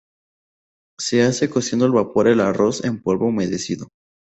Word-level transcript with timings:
Se 0.99 1.21
hace 1.21 1.47
cociendo 1.51 1.85
al 1.85 1.91
vapor 1.91 2.27
arroz 2.41 2.83
en 2.83 2.99
polvo 3.03 3.27
humedecido. 3.27 3.89